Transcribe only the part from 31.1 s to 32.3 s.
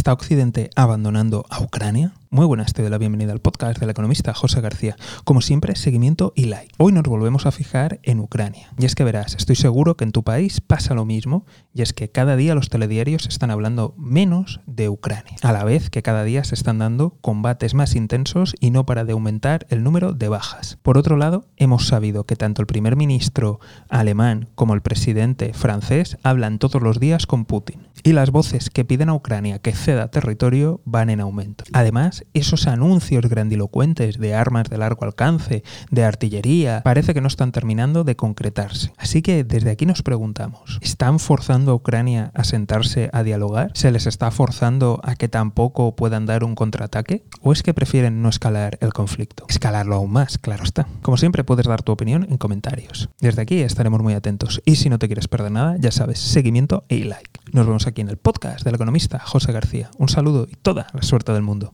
en aumento. Además,